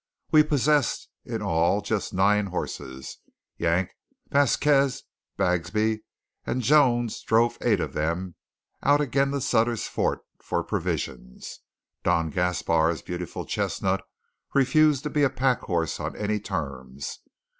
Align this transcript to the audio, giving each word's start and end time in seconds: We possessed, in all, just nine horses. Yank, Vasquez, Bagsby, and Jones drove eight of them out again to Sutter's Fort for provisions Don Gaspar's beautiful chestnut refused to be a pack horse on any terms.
We 0.31 0.41
possessed, 0.41 1.09
in 1.25 1.43
all, 1.43 1.81
just 1.81 2.11
nine 2.11 2.47
horses. 2.47 3.19
Yank, 3.57 3.91
Vasquez, 4.31 5.03
Bagsby, 5.37 5.99
and 6.43 6.63
Jones 6.63 7.21
drove 7.21 7.59
eight 7.61 7.79
of 7.79 7.93
them 7.93 8.33
out 8.81 8.99
again 8.99 9.29
to 9.29 9.39
Sutter's 9.39 9.85
Fort 9.87 10.21
for 10.41 10.63
provisions 10.63 11.59
Don 12.01 12.31
Gaspar's 12.31 13.03
beautiful 13.03 13.45
chestnut 13.45 14.03
refused 14.55 15.03
to 15.03 15.11
be 15.11 15.21
a 15.21 15.29
pack 15.29 15.59
horse 15.59 15.99
on 15.99 16.15
any 16.15 16.39
terms. 16.39 17.19